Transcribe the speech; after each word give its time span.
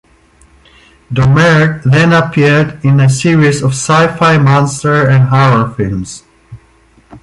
Domergue 1.13 1.83
then 1.83 2.11
appeared 2.11 2.83
in 2.83 2.99
a 2.99 3.07
series 3.07 3.61
of 3.61 3.69
sci-fi 3.73 4.35
monster 4.39 5.07
and 5.07 5.25
horror 5.29 5.69
films. 5.75 6.23